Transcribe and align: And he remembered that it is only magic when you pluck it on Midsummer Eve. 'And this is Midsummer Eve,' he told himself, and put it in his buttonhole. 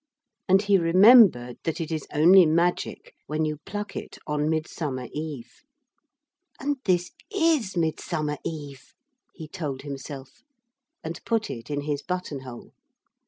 And 0.49 0.63
he 0.63 0.79
remembered 0.79 1.57
that 1.63 1.79
it 1.79 1.91
is 1.91 2.07
only 2.11 2.43
magic 2.47 3.13
when 3.27 3.45
you 3.45 3.57
pluck 3.67 3.95
it 3.95 4.17
on 4.25 4.49
Midsummer 4.49 5.05
Eve. 5.11 5.61
'And 6.59 6.77
this 6.85 7.11
is 7.29 7.77
Midsummer 7.77 8.39
Eve,' 8.43 8.95
he 9.35 9.47
told 9.47 9.83
himself, 9.83 10.41
and 11.03 11.23
put 11.23 11.51
it 11.51 11.69
in 11.69 11.81
his 11.81 12.01
buttonhole. 12.01 12.73